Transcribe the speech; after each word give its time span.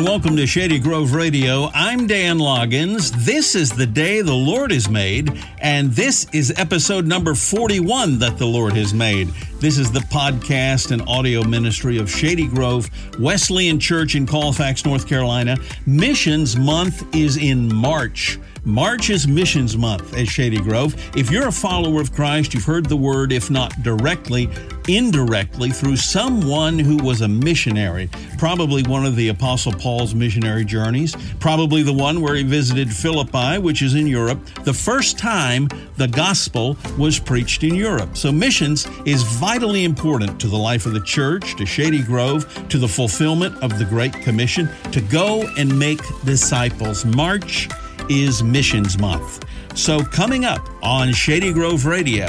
and 0.00 0.08
welcome 0.08 0.34
to 0.34 0.46
Shady 0.46 0.78
Grove 0.78 1.12
Radio. 1.12 1.68
I'm 1.74 2.06
Dan 2.06 2.38
Loggins. 2.38 3.12
This 3.26 3.54
is 3.54 3.70
the 3.70 3.84
day 3.84 4.22
the 4.22 4.32
Lord 4.32 4.70
has 4.70 4.88
made, 4.88 5.44
and 5.60 5.90
this 5.90 6.26
is 6.32 6.54
episode 6.56 7.06
number 7.06 7.34
41 7.34 8.18
that 8.18 8.38
the 8.38 8.46
Lord 8.46 8.72
has 8.74 8.94
made. 8.94 9.28
This 9.58 9.76
is 9.76 9.92
the 9.92 10.00
podcast 10.00 10.90
and 10.90 11.02
audio 11.02 11.44
ministry 11.44 11.98
of 11.98 12.10
Shady 12.10 12.46
Grove 12.46 12.88
Wesleyan 13.18 13.78
Church 13.78 14.14
in 14.14 14.26
Colfax, 14.26 14.86
North 14.86 15.06
Carolina. 15.06 15.58
Missions 15.84 16.56
Month 16.56 17.14
is 17.14 17.36
in 17.36 17.74
March. 17.74 18.38
March 18.64 19.08
is 19.08 19.26
Missions 19.26 19.76
Month 19.76 20.14
at 20.14 20.26
Shady 20.26 20.58
Grove. 20.58 20.94
If 21.16 21.30
you're 21.30 21.48
a 21.48 21.52
follower 21.52 22.00
of 22.00 22.12
Christ, 22.12 22.52
you've 22.52 22.64
heard 22.64 22.86
the 22.86 22.96
word, 22.96 23.32
if 23.32 23.50
not 23.50 23.82
directly, 23.82 24.50
indirectly 24.86 25.70
through 25.70 25.96
someone 25.96 26.78
who 26.78 26.98
was 26.98 27.22
a 27.22 27.28
missionary, 27.28 28.10
probably 28.36 28.82
one 28.82 29.06
of 29.06 29.16
the 29.16 29.28
Apostle 29.28 29.72
Paul's 29.72 30.14
missionary 30.14 30.64
journeys, 30.64 31.16
probably 31.38 31.82
the 31.82 31.92
one 31.92 32.20
where 32.20 32.34
he 32.34 32.42
visited 32.42 32.92
Philippi, 32.92 33.58
which 33.58 33.80
is 33.80 33.94
in 33.94 34.06
Europe, 34.06 34.44
the 34.64 34.74
first 34.74 35.18
time 35.18 35.68
the 35.96 36.08
gospel 36.08 36.76
was 36.98 37.18
preached 37.18 37.64
in 37.64 37.74
Europe. 37.74 38.16
So 38.16 38.30
missions 38.30 38.86
is 39.06 39.22
vitally 39.22 39.84
important 39.84 40.38
to 40.40 40.48
the 40.48 40.58
life 40.58 40.84
of 40.84 40.92
the 40.92 41.02
church, 41.02 41.56
to 41.56 41.64
Shady 41.64 42.02
Grove, 42.02 42.68
to 42.68 42.78
the 42.78 42.88
fulfillment 42.88 43.56
of 43.62 43.78
the 43.78 43.86
Great 43.86 44.12
Commission 44.12 44.68
to 44.92 45.00
go 45.00 45.48
and 45.56 45.78
make 45.78 46.00
disciples. 46.24 47.06
March 47.06 47.68
is 48.10 48.42
Missions 48.42 48.98
Month. 48.98 49.44
So, 49.76 50.02
coming 50.02 50.44
up 50.44 50.68
on 50.82 51.12
Shady 51.12 51.52
Grove 51.52 51.86
Radio. 51.86 52.26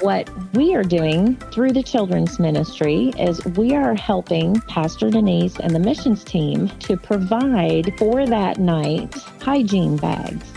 What 0.00 0.30
we 0.54 0.74
are 0.74 0.82
doing 0.82 1.36
through 1.52 1.72
the 1.72 1.82
children's 1.82 2.38
ministry 2.38 3.12
is 3.18 3.44
we 3.44 3.74
are 3.74 3.94
helping 3.94 4.58
Pastor 4.62 5.10
Denise 5.10 5.60
and 5.60 5.74
the 5.74 5.78
missions 5.78 6.24
team 6.24 6.68
to 6.80 6.96
provide 6.96 7.92
for 7.98 8.24
that 8.24 8.56
night 8.56 9.14
hygiene 9.42 9.98
bags. 9.98 10.50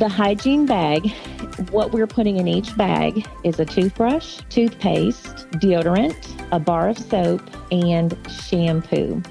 The 0.00 0.08
hygiene 0.08 0.66
bag, 0.66 1.08
what 1.70 1.92
we're 1.92 2.08
putting 2.08 2.38
in 2.38 2.48
each 2.48 2.76
bag 2.76 3.28
is 3.44 3.60
a 3.60 3.64
toothbrush, 3.64 4.40
toothpaste, 4.48 5.48
deodorant, 5.60 6.48
a 6.50 6.58
bar 6.58 6.88
of 6.88 6.98
soap, 6.98 7.48
and 7.70 8.18
shampoo. 8.28 9.22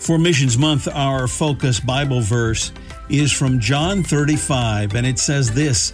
For 0.00 0.18
Missions 0.18 0.56
Month, 0.56 0.88
our 0.88 1.28
focus 1.28 1.78
Bible 1.78 2.22
verse 2.22 2.72
is 3.10 3.30
from 3.30 3.60
John 3.60 4.02
35, 4.02 4.94
and 4.94 5.06
it 5.06 5.18
says 5.18 5.52
this 5.52 5.92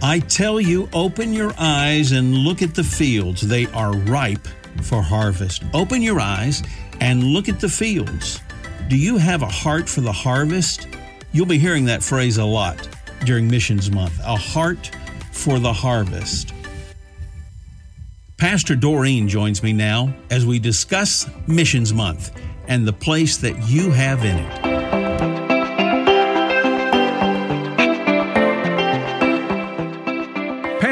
I 0.00 0.20
tell 0.20 0.58
you, 0.58 0.88
open 0.94 1.34
your 1.34 1.52
eyes 1.58 2.12
and 2.12 2.32
look 2.32 2.62
at 2.62 2.74
the 2.74 2.82
fields. 2.82 3.42
They 3.42 3.66
are 3.66 3.92
ripe 3.92 4.48
for 4.82 5.02
harvest. 5.02 5.64
Open 5.74 6.00
your 6.00 6.18
eyes 6.18 6.62
and 7.00 7.22
look 7.24 7.50
at 7.50 7.60
the 7.60 7.68
fields. 7.68 8.40
Do 8.88 8.96
you 8.96 9.18
have 9.18 9.42
a 9.42 9.46
heart 9.46 9.86
for 9.86 10.00
the 10.00 10.12
harvest? 10.12 10.88
You'll 11.32 11.46
be 11.46 11.58
hearing 11.58 11.84
that 11.84 12.02
phrase 12.02 12.38
a 12.38 12.44
lot 12.44 12.88
during 13.26 13.48
Missions 13.48 13.90
Month 13.90 14.18
a 14.24 14.36
heart 14.36 14.90
for 15.30 15.58
the 15.58 15.74
harvest. 15.74 16.54
Pastor 18.38 18.76
Doreen 18.76 19.28
joins 19.28 19.62
me 19.62 19.74
now 19.74 20.14
as 20.30 20.46
we 20.46 20.58
discuss 20.58 21.28
Missions 21.46 21.92
Month 21.92 22.30
and 22.68 22.86
the 22.86 22.92
place 22.92 23.38
that 23.38 23.68
you 23.68 23.90
have 23.90 24.24
in 24.24 24.36
it. 24.36 24.67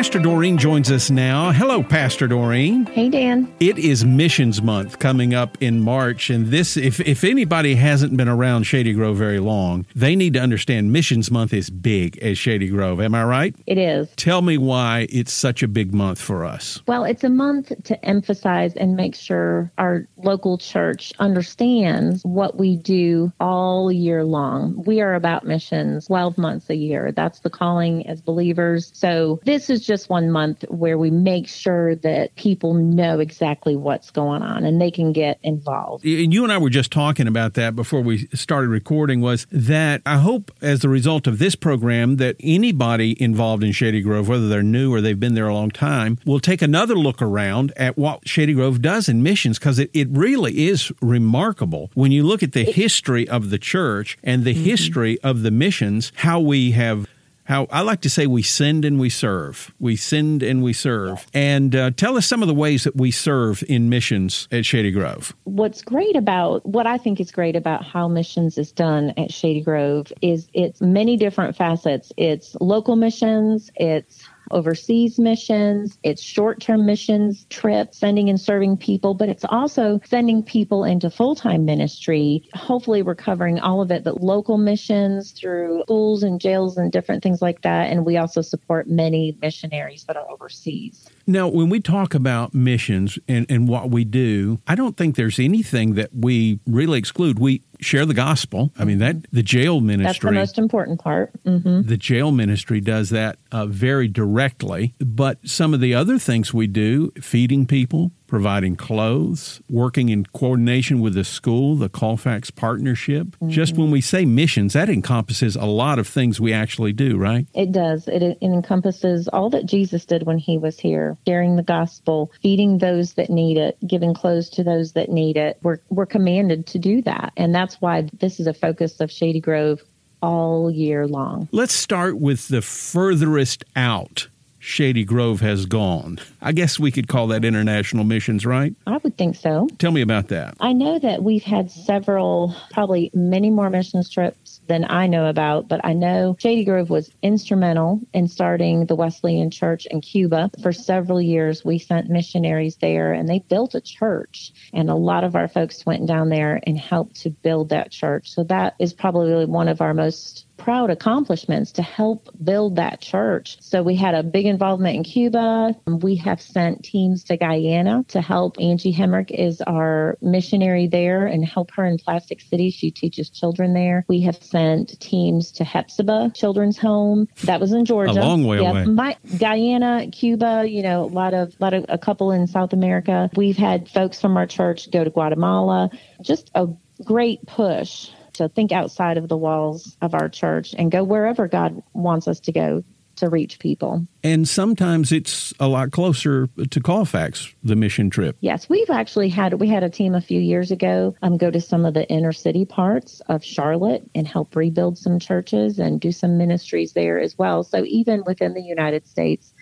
Pastor 0.06 0.20
Doreen 0.20 0.56
joins 0.56 0.92
us 0.92 1.10
now. 1.10 1.50
Hello, 1.50 1.82
Pastor 1.82 2.28
Doreen. 2.28 2.86
Hey, 2.86 3.08
Dan. 3.08 3.52
It 3.58 3.76
is 3.76 4.04
Missions 4.04 4.62
Month 4.62 5.00
coming 5.00 5.34
up 5.34 5.60
in 5.60 5.80
March, 5.80 6.30
and 6.30 6.46
this, 6.46 6.76
if, 6.76 7.00
if 7.00 7.24
anybody 7.24 7.74
hasn't 7.74 8.16
been 8.16 8.28
around 8.28 8.62
Shady 8.62 8.92
Grove 8.92 9.16
very 9.16 9.40
long, 9.40 9.84
they 9.96 10.14
need 10.14 10.34
to 10.34 10.38
understand 10.38 10.92
Missions 10.92 11.28
Month 11.32 11.52
is 11.52 11.70
big 11.70 12.18
at 12.18 12.38
Shady 12.38 12.68
Grove. 12.68 13.00
Am 13.00 13.16
I 13.16 13.24
right? 13.24 13.56
It 13.66 13.78
is. 13.78 14.08
Tell 14.14 14.42
me 14.42 14.58
why 14.58 15.08
it's 15.10 15.32
such 15.32 15.64
a 15.64 15.68
big 15.68 15.92
month 15.92 16.20
for 16.20 16.44
us. 16.44 16.80
Well, 16.86 17.02
it's 17.02 17.24
a 17.24 17.28
month 17.28 17.72
to 17.82 18.04
emphasize 18.04 18.76
and 18.76 18.94
make 18.94 19.16
sure 19.16 19.72
our 19.76 20.06
local 20.18 20.56
church 20.56 21.12
understands 21.18 22.22
what 22.22 22.58
we 22.58 22.76
do 22.76 23.32
all 23.40 23.90
year 23.90 24.22
long. 24.22 24.84
We 24.84 25.00
are 25.00 25.16
about 25.16 25.44
missions 25.44 26.06
12 26.06 26.38
months 26.38 26.70
a 26.70 26.76
year. 26.76 27.10
That's 27.10 27.40
the 27.40 27.50
calling 27.50 28.06
as 28.06 28.22
believers. 28.22 28.92
So 28.94 29.40
this 29.44 29.68
is 29.68 29.84
just 29.84 29.95
one 30.04 30.30
month 30.30 30.64
where 30.68 30.98
we 30.98 31.10
make 31.10 31.48
sure 31.48 31.94
that 31.96 32.34
people 32.36 32.74
know 32.74 33.18
exactly 33.18 33.76
what's 33.76 34.10
going 34.10 34.42
on 34.42 34.64
and 34.64 34.80
they 34.80 34.90
can 34.90 35.12
get 35.12 35.38
involved. 35.42 36.04
And 36.04 36.32
you 36.32 36.44
and 36.44 36.52
I 36.52 36.58
were 36.58 36.70
just 36.70 36.90
talking 36.90 37.26
about 37.26 37.54
that 37.54 37.74
before 37.74 38.00
we 38.00 38.28
started 38.34 38.68
recording 38.68 39.20
was 39.20 39.46
that 39.50 40.02
I 40.04 40.18
hope 40.18 40.50
as 40.60 40.84
a 40.84 40.88
result 40.88 41.26
of 41.26 41.38
this 41.38 41.54
program 41.54 42.16
that 42.16 42.36
anybody 42.40 43.20
involved 43.22 43.64
in 43.64 43.72
Shady 43.72 44.02
Grove, 44.02 44.28
whether 44.28 44.48
they're 44.48 44.62
new 44.62 44.92
or 44.92 45.00
they've 45.00 45.18
been 45.18 45.34
there 45.34 45.48
a 45.48 45.54
long 45.54 45.70
time, 45.70 46.18
will 46.24 46.40
take 46.40 46.62
another 46.62 46.94
look 46.94 47.22
around 47.22 47.72
at 47.76 47.96
what 47.96 48.28
Shady 48.28 48.54
Grove 48.54 48.82
does 48.82 49.08
in 49.08 49.22
missions 49.22 49.58
because 49.58 49.78
it, 49.78 49.90
it 49.92 50.08
really 50.10 50.68
is 50.68 50.92
remarkable 51.00 51.90
when 51.94 52.12
you 52.12 52.22
look 52.22 52.42
at 52.42 52.52
the 52.52 52.64
history 52.64 53.28
of 53.28 53.50
the 53.50 53.58
church 53.58 54.18
and 54.22 54.44
the 54.44 54.54
mm-hmm. 54.54 54.64
history 54.64 55.18
of 55.22 55.42
the 55.42 55.50
missions, 55.50 56.12
how 56.16 56.40
we 56.40 56.72
have 56.72 57.06
how 57.46 57.66
I 57.70 57.80
like 57.82 58.00
to 58.02 58.10
say 58.10 58.26
we 58.26 58.42
send 58.42 58.84
and 58.84 58.98
we 58.98 59.08
serve. 59.08 59.72
We 59.78 59.96
send 59.96 60.42
and 60.42 60.62
we 60.62 60.72
serve. 60.72 61.26
And 61.32 61.74
uh, 61.74 61.90
tell 61.92 62.16
us 62.16 62.26
some 62.26 62.42
of 62.42 62.48
the 62.48 62.54
ways 62.54 62.84
that 62.84 62.96
we 62.96 63.10
serve 63.10 63.62
in 63.68 63.88
missions 63.88 64.48
at 64.50 64.66
Shady 64.66 64.90
Grove. 64.90 65.34
What's 65.44 65.80
great 65.82 66.16
about 66.16 66.66
what 66.66 66.86
I 66.86 66.98
think 66.98 67.20
is 67.20 67.30
great 67.30 67.56
about 67.56 67.84
how 67.84 68.08
missions 68.08 68.58
is 68.58 68.72
done 68.72 69.14
at 69.16 69.32
Shady 69.32 69.60
Grove 69.60 70.12
is 70.22 70.48
it's 70.54 70.80
many 70.80 71.16
different 71.16 71.56
facets. 71.56 72.12
It's 72.16 72.56
local 72.60 72.96
missions, 72.96 73.70
it's 73.76 74.28
overseas 74.50 75.18
missions, 75.18 75.98
it's 76.02 76.22
short 76.22 76.60
term 76.60 76.86
missions, 76.86 77.46
trips, 77.50 77.98
sending 77.98 78.28
and 78.28 78.40
serving 78.40 78.76
people, 78.76 79.14
but 79.14 79.28
it's 79.28 79.44
also 79.44 80.00
sending 80.04 80.42
people 80.42 80.84
into 80.84 81.10
full 81.10 81.34
time 81.34 81.64
ministry. 81.64 82.48
Hopefully, 82.54 83.02
we're 83.02 83.14
covering 83.14 83.58
all 83.58 83.80
of 83.80 83.90
it, 83.90 84.04
but 84.04 84.22
local 84.22 84.58
missions 84.58 85.32
through 85.32 85.82
schools 85.84 86.22
and 86.22 86.40
jails 86.40 86.76
and 86.76 86.92
different 86.92 87.22
things 87.22 87.42
like 87.42 87.62
that. 87.62 87.90
And 87.90 88.04
we 88.04 88.16
also 88.16 88.40
support 88.40 88.88
many 88.88 89.36
missionaries 89.40 90.04
that 90.04 90.16
are 90.16 90.30
overseas. 90.30 91.06
Now, 91.26 91.48
when 91.48 91.68
we 91.68 91.80
talk 91.80 92.14
about 92.14 92.54
missions 92.54 93.18
and, 93.26 93.46
and 93.48 93.68
what 93.68 93.90
we 93.90 94.04
do, 94.04 94.60
I 94.66 94.76
don't 94.76 94.96
think 94.96 95.16
there's 95.16 95.38
anything 95.40 95.94
that 95.94 96.10
we 96.14 96.60
really 96.66 96.98
exclude. 96.98 97.38
We 97.38 97.62
share 97.80 98.06
the 98.06 98.14
gospel. 98.14 98.72
I 98.78 98.84
mean, 98.84 98.98
that 98.98 99.26
the 99.32 99.42
jail 99.42 99.80
ministry. 99.80 100.06
That's 100.06 100.18
the 100.20 100.32
most 100.32 100.58
important 100.58 101.00
part. 101.00 101.32
Mm-hmm. 101.44 101.82
The 101.82 101.96
jail 101.96 102.30
ministry 102.30 102.80
does 102.80 103.10
that 103.10 103.38
uh, 103.50 103.66
very 103.66 104.08
directly. 104.08 104.94
But 105.00 105.46
some 105.48 105.74
of 105.74 105.80
the 105.80 105.94
other 105.94 106.18
things 106.18 106.54
we 106.54 106.68
do, 106.68 107.10
feeding 107.20 107.66
people, 107.66 108.12
providing 108.26 108.76
clothes, 108.76 109.60
working 109.68 110.08
in 110.08 110.26
coordination 110.26 111.00
with 111.00 111.14
the 111.14 111.24
school, 111.24 111.76
the 111.76 111.88
Colfax 111.88 112.50
Partnership. 112.50 113.28
Mm-hmm. 113.28 113.50
Just 113.50 113.76
when 113.76 113.90
we 113.90 114.00
say 114.00 114.24
missions, 114.24 114.72
that 114.72 114.88
encompasses 114.88 115.56
a 115.56 115.64
lot 115.64 115.98
of 115.98 116.06
things 116.06 116.40
we 116.40 116.52
actually 116.52 116.92
do, 116.92 117.16
right? 117.16 117.46
It 117.54 117.72
does. 117.72 118.08
It, 118.08 118.22
it 118.22 118.38
encompasses 118.42 119.28
all 119.28 119.50
that 119.50 119.66
Jesus 119.66 120.04
did 120.04 120.24
when 120.24 120.38
he 120.38 120.58
was 120.58 120.78
here, 120.78 121.16
sharing 121.26 121.56
the 121.56 121.62
gospel, 121.62 122.32
feeding 122.42 122.78
those 122.78 123.14
that 123.14 123.30
need 123.30 123.56
it, 123.56 123.76
giving 123.86 124.14
clothes 124.14 124.48
to 124.50 124.64
those 124.64 124.92
that 124.92 125.08
need 125.08 125.36
it. 125.36 125.58
We're, 125.62 125.78
we're 125.90 126.06
commanded 126.06 126.66
to 126.68 126.78
do 126.78 127.02
that. 127.02 127.32
And 127.36 127.54
that's 127.54 127.80
why 127.80 128.08
this 128.18 128.40
is 128.40 128.46
a 128.46 128.54
focus 128.54 129.00
of 129.00 129.10
Shady 129.10 129.40
Grove 129.40 129.82
all 130.22 130.70
year 130.70 131.06
long. 131.06 131.48
Let's 131.52 131.74
start 131.74 132.18
with 132.18 132.48
the 132.48 132.62
furthest 132.62 133.64
out 133.74 134.28
Shady 134.66 135.04
Grove 135.04 135.40
has 135.42 135.64
gone. 135.64 136.18
I 136.42 136.50
guess 136.50 136.76
we 136.76 136.90
could 136.90 137.06
call 137.06 137.28
that 137.28 137.44
international 137.44 138.02
missions, 138.02 138.44
right? 138.44 138.74
I 138.84 138.96
would 138.96 139.16
think 139.16 139.36
so. 139.36 139.68
Tell 139.78 139.92
me 139.92 140.00
about 140.00 140.26
that. 140.28 140.56
I 140.58 140.72
know 140.72 140.98
that 140.98 141.22
we've 141.22 141.44
had 141.44 141.70
several, 141.70 142.52
probably 142.72 143.12
many 143.14 143.48
more 143.48 143.70
missions 143.70 144.10
trips 144.10 144.60
than 144.66 144.84
I 144.90 145.06
know 145.06 145.26
about, 145.26 145.68
but 145.68 145.80
I 145.84 145.92
know 145.92 146.34
Shady 146.40 146.64
Grove 146.64 146.90
was 146.90 147.12
instrumental 147.22 148.00
in 148.12 148.26
starting 148.26 148.86
the 148.86 148.96
Wesleyan 148.96 149.52
Church 149.52 149.86
in 149.86 150.00
Cuba. 150.00 150.50
For 150.60 150.72
several 150.72 151.22
years, 151.22 151.64
we 151.64 151.78
sent 151.78 152.10
missionaries 152.10 152.74
there 152.74 153.12
and 153.12 153.28
they 153.28 153.38
built 153.38 153.76
a 153.76 153.80
church. 153.80 154.52
And 154.72 154.90
a 154.90 154.96
lot 154.96 155.22
of 155.22 155.36
our 155.36 155.46
folks 155.46 155.86
went 155.86 156.08
down 156.08 156.28
there 156.28 156.58
and 156.66 156.76
helped 156.76 157.20
to 157.20 157.30
build 157.30 157.68
that 157.68 157.92
church. 157.92 158.32
So 158.32 158.42
that 158.44 158.74
is 158.80 158.92
probably 158.92 159.46
one 159.46 159.68
of 159.68 159.80
our 159.80 159.94
most 159.94 160.44
proud 160.56 160.90
accomplishments 160.90 161.72
to 161.72 161.82
help 161.82 162.28
build 162.42 162.76
that 162.76 163.00
church. 163.00 163.56
So 163.60 163.82
we 163.82 163.96
had 163.96 164.14
a 164.14 164.22
big 164.22 164.46
involvement 164.46 164.96
in 164.96 165.04
Cuba. 165.04 165.74
We 165.86 166.16
have 166.16 166.40
sent 166.40 166.84
teams 166.84 167.24
to 167.24 167.36
Guyana 167.36 168.04
to 168.08 168.20
help. 168.20 168.56
Angie 168.60 168.92
Hemrick 168.92 169.30
is 169.30 169.60
our 169.62 170.16
missionary 170.20 170.86
there 170.86 171.26
and 171.26 171.44
help 171.44 171.70
her 171.72 171.84
in 171.84 171.98
Plastic 171.98 172.40
City. 172.40 172.70
She 172.70 172.90
teaches 172.90 173.30
children 173.30 173.74
there. 173.74 174.04
We 174.08 174.20
have 174.22 174.42
sent 174.42 174.98
teams 175.00 175.52
to 175.52 175.64
Hephzibah 175.64 176.34
Children's 176.34 176.78
Home. 176.78 177.28
That 177.44 177.60
was 177.60 177.72
in 177.72 177.84
Georgia. 177.84 178.12
A 178.12 178.14
long 178.14 178.44
way 178.44 178.60
yeah, 178.60 178.70
away. 178.70 178.84
My, 178.86 179.16
Guyana, 179.38 180.08
Cuba, 180.10 180.64
you 180.66 180.82
know, 180.82 181.04
a 181.04 181.06
lot 181.06 181.34
of, 181.34 181.54
lot 181.60 181.74
of, 181.74 181.84
a 181.88 181.98
couple 181.98 182.30
in 182.30 182.46
South 182.46 182.72
America. 182.72 183.30
We've 183.36 183.56
had 183.56 183.88
folks 183.88 184.20
from 184.20 184.36
our 184.36 184.46
church 184.46 184.90
go 184.90 185.04
to 185.04 185.10
Guatemala. 185.10 185.90
Just 186.22 186.50
a 186.54 186.68
great 187.04 187.44
push 187.46 188.10
to 188.36 188.48
think 188.48 188.72
outside 188.72 189.18
of 189.18 189.28
the 189.28 189.36
walls 189.36 189.96
of 190.00 190.14
our 190.14 190.28
church 190.28 190.74
and 190.76 190.90
go 190.90 191.04
wherever 191.04 191.48
God 191.48 191.82
wants 191.92 192.28
us 192.28 192.40
to 192.40 192.52
go 192.52 192.84
to 193.16 193.28
reach 193.28 193.58
people. 193.58 194.06
And 194.22 194.48
sometimes 194.48 195.10
it's 195.10 195.52
a 195.58 195.68
lot 195.68 195.90
closer 195.90 196.48
to 196.70 196.80
Colfax, 196.80 197.54
the 197.62 197.76
mission 197.76 198.10
trip. 198.10 198.36
Yes, 198.40 198.68
we've 198.68 198.90
actually 198.90 199.28
had 199.28 199.54
we 199.54 199.68
had 199.68 199.82
a 199.82 199.90
team 199.90 200.14
a 200.14 200.20
few 200.20 200.40
years 200.40 200.70
ago 200.70 201.14
um, 201.22 201.36
go 201.36 201.50
to 201.50 201.60
some 201.60 201.84
of 201.84 201.94
the 201.94 202.08
inner 202.08 202.32
city 202.32 202.64
parts 202.64 203.20
of 203.28 203.44
Charlotte 203.44 204.08
and 204.14 204.26
help 204.26 204.54
rebuild 204.54 204.98
some 204.98 205.18
churches 205.18 205.78
and 205.78 206.00
do 206.00 206.12
some 206.12 206.36
ministries 206.36 206.92
there 206.92 207.18
as 207.18 207.36
well. 207.38 207.64
So 207.64 207.84
even 207.84 208.22
within 208.26 208.54
the 208.54 208.62
United 208.62 209.06
States, 209.06 209.54